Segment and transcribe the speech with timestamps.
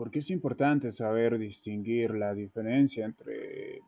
[0.00, 3.82] Porque es importante saber distinguir la diferencia entre,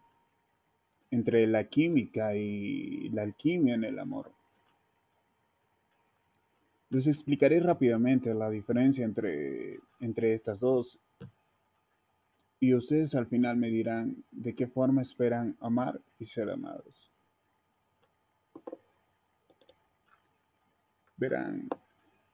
[1.10, 4.30] entre la química y la alquimia en el amor.
[6.90, 11.00] Les explicaré rápidamente la diferencia entre, entre estas dos
[12.60, 17.10] y ustedes al final me dirán de qué forma esperan amar y ser amados.
[21.16, 21.70] Verán,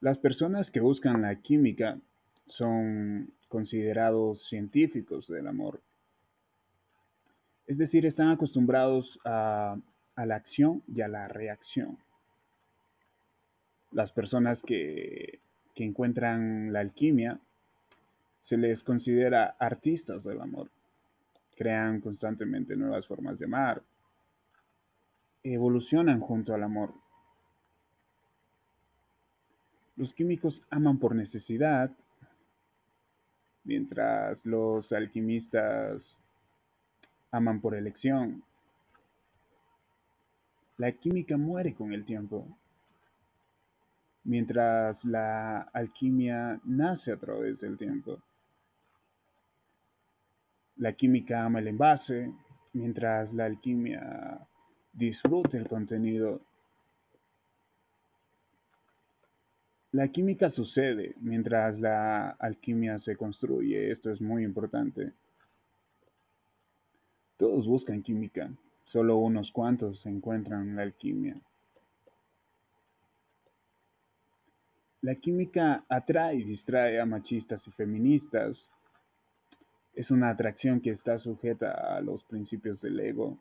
[0.00, 2.00] las personas que buscan la química
[2.44, 5.80] son considerados científicos del amor.
[7.66, 9.76] Es decir, están acostumbrados a,
[10.16, 11.98] la acción y a la reacción.
[13.90, 15.40] Las personas que
[15.76, 17.40] encuentran la alquimia
[18.40, 20.70] se les considera artistas del amor.
[21.56, 23.82] Crean constantemente nuevas formas de amar.
[25.42, 26.94] Evolucionan junto al amor.
[29.96, 31.90] Los químicos aman por necesidad,
[33.64, 36.20] mientras los alquimistas
[37.30, 38.42] aman por elección.
[40.76, 42.46] La química muere con el tiempo,
[44.24, 48.20] mientras la alquimia nace a través del tiempo.
[50.76, 52.32] La química ama el envase,
[52.72, 54.46] mientras la alquimia
[54.92, 56.40] disfruta el contenido.
[59.92, 63.90] La química sucede mientras la alquimia se construye.
[63.90, 65.14] Esto es muy importante.
[67.38, 68.50] Todos buscan química,
[68.84, 71.34] solo unos cuantos encuentran la alquimia.
[75.00, 78.70] La química atrae y distrae a machistas y feministas,
[79.94, 83.38] es una atracción que está sujeta a los principios del ego.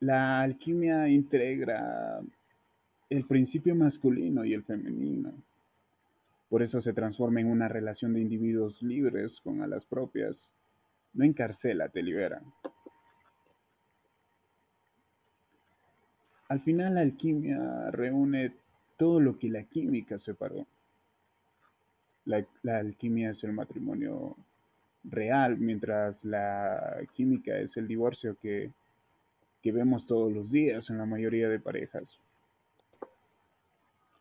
[0.00, 2.20] La alquimia integra
[3.08, 5.32] el principio masculino y el femenino.
[6.48, 10.52] Por eso se transforma en una relación de individuos libres con alas propias.
[11.12, 12.42] No encarcela, te libera.
[16.48, 18.54] Al final la alquimia reúne
[18.96, 20.66] todo lo que la química separó.
[22.24, 24.36] La, alquimia es el matrimonio
[25.04, 28.72] real, mientras la química es el divorcio que,
[29.62, 32.20] que vemos todos los días en la mayoría de parejas.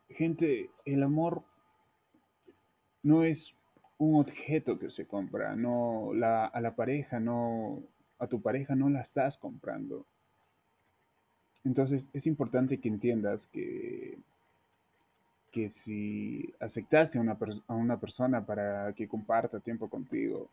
[0.10, 1.44] Gente, el amor
[3.04, 3.56] no es
[3.98, 7.84] un objeto que se compra, no la, a la pareja no
[8.18, 10.06] a tu pareja no la estás comprando.
[11.64, 14.20] Entonces es importante que entiendas que
[15.56, 17.38] que si aceptaste a una,
[17.68, 20.50] a una persona para que comparta tiempo contigo,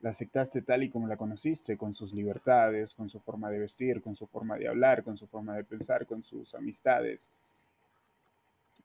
[0.00, 4.00] la aceptaste tal y como la conociste, con sus libertades, con su forma de vestir,
[4.00, 7.30] con su forma de hablar, con su forma de pensar, con sus amistades,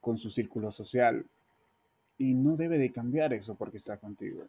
[0.01, 1.25] con su círculo social.
[2.17, 4.45] Y no debe de cambiar eso porque está contigo.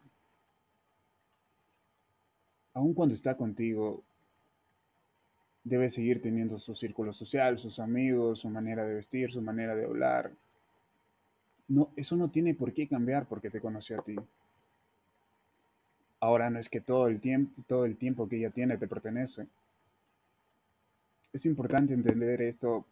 [2.75, 4.03] Aun cuando está contigo,
[5.65, 9.84] debe seguir teniendo su círculo social, sus amigos, su manera de vestir, su manera de
[9.84, 10.33] hablar,
[11.71, 14.17] no, eso no tiene por qué cambiar porque te conoció a ti.
[16.19, 19.47] Ahora no es que todo el tiempo, todo el tiempo que ella tiene te pertenece.
[21.32, 22.84] Es importante entender esto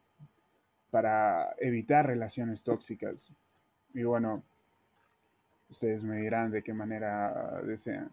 [0.91, 3.33] para evitar relaciones tóxicas.
[3.95, 4.43] Y bueno,
[5.69, 8.11] ustedes me dirán de qué manera desean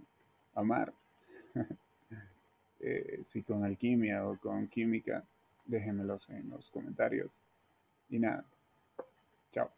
[0.53, 0.93] amar.
[2.87, 5.23] Eh, si con alquimia o con química,
[5.65, 7.39] déjenmelos en los comentarios.
[8.09, 8.45] Y nada,
[9.49, 9.71] chao.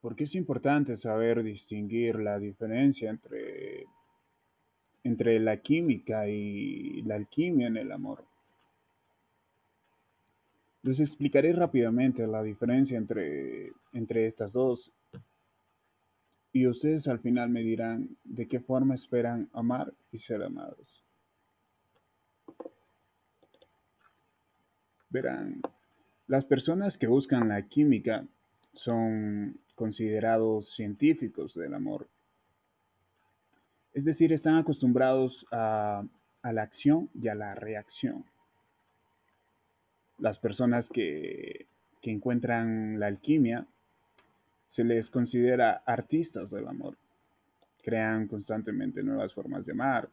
[0.00, 3.86] Porque es importante saber distinguir la diferencia entre,
[5.08, 8.24] entre la química y la alquimia en el amor.
[10.82, 14.92] Les explicaré rápidamente la diferencia entre, entre estas dos
[16.52, 21.04] y ustedes al final me dirán de qué forma esperan amar y ser amados.
[25.10, 25.62] Verán,
[26.26, 28.26] las personas que buscan la química
[28.72, 32.08] son considerados científicos del amor.
[33.98, 36.04] Es decir, están acostumbrados a,
[36.44, 38.24] la acción y a la reacción.
[40.18, 41.66] Las personas que,
[42.00, 43.66] que encuentran la alquimia
[44.68, 46.96] se les considera artistas del amor.
[47.82, 50.08] Crean constantemente nuevas formas de amar.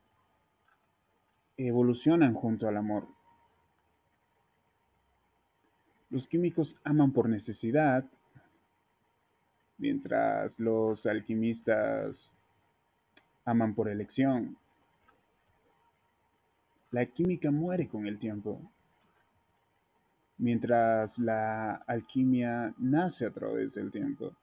[1.56, 3.08] Evolucionan junto al amor.
[6.10, 8.04] Los químicos aman por necesidad,
[9.78, 12.36] mientras los alquimistas
[13.46, 14.58] aman por elección.
[16.92, 18.62] La química muere con el tiempo,
[20.38, 24.36] mientras la alquimia nace a través del tiempo.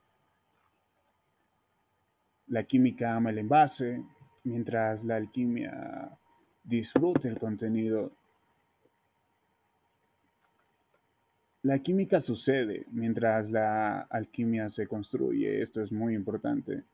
[2.49, 4.05] La química ama el envase,
[4.45, 6.19] mientras la alquimia
[6.65, 8.11] disfruta el contenido.
[11.63, 15.63] La química sucede mientras la alquimia se construye.
[15.63, 16.85] Esto es muy importante.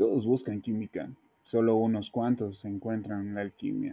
[0.00, 1.10] Todos buscan química,
[1.42, 3.92] solo unos cuantos encuentran la alquimia.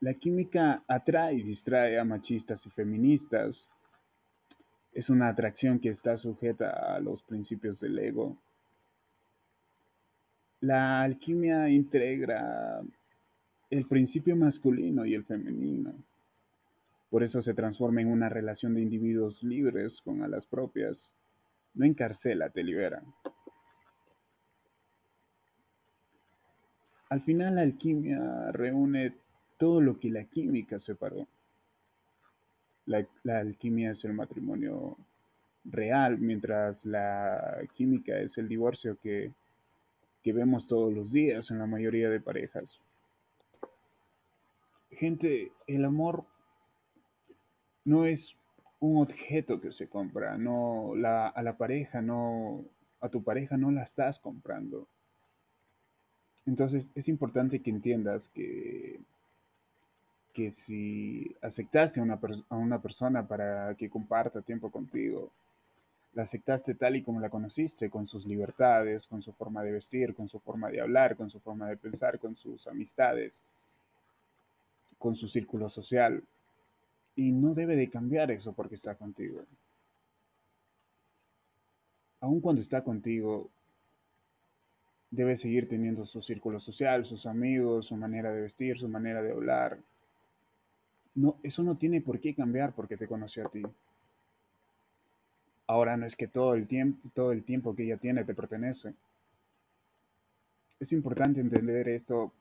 [0.00, 3.68] La química atrae y distrae a machistas y feministas.
[4.94, 8.38] Es una atracción que está sujeta a los principios del ego.
[10.60, 12.80] La alquimia integra
[13.68, 15.92] el principio masculino y el femenino.
[17.10, 21.12] Por eso se transforma en una relación de individuos libres con alas propias.
[21.74, 23.02] No encarcela, te libera.
[27.08, 29.16] Al final la alquimia reúne
[29.56, 31.26] todo lo que la química separó.
[32.86, 34.96] La, la alquimia es el matrimonio
[35.64, 39.32] real, mientras la química es el divorcio que,
[40.22, 42.80] que vemos todos los días en la mayoría de parejas.
[44.90, 46.24] Gente, el amor
[47.84, 48.36] no es
[48.80, 52.64] un objeto que se compra, no la, a la pareja, no
[53.00, 54.86] a tu pareja no la estás comprando.
[56.46, 59.00] Entonces es importante que entiendas que
[60.32, 65.30] que si aceptaste a una, a una persona para que comparta tiempo contigo,
[66.14, 70.14] la aceptaste tal y como la conociste, con sus libertades, con su forma de vestir,
[70.14, 73.42] con su forma de hablar, con su forma de pensar, con sus amistades,
[74.98, 76.22] con su círculo social.
[77.16, 79.44] Y no debe de cambiar eso porque está contigo.
[82.20, 83.50] Aun cuando está contigo,
[85.10, 89.32] debe seguir teniendo su círculo social, sus amigos, su manera de vestir, su manera de
[89.32, 89.78] hablar,
[91.14, 93.62] no, eso no tiene por qué cambiar porque te conoció a ti.
[95.66, 98.94] Ahora no es que todo el tiempo, todo el tiempo que ella tiene te pertenece.
[100.78, 102.32] Es importante entender esto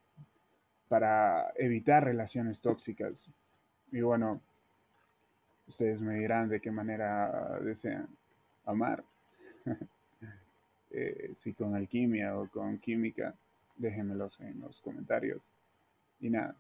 [0.88, 3.30] para evitar relaciones tóxicas.
[3.92, 4.42] Y bueno,
[5.70, 8.08] ustedes me dirán de qué manera desean
[8.66, 9.04] amar.
[10.92, 13.36] Eh, si con alquimia o con química,
[13.78, 15.52] déjenmelos en los comentarios.
[16.20, 16.56] Y nada.